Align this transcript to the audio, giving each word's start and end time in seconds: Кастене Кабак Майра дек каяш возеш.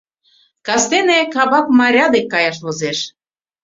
Кастене 0.67 1.19
Кабак 1.33 1.65
Майра 1.77 2.05
дек 2.13 2.25
каяш 2.33 2.57
возеш. 2.65 2.99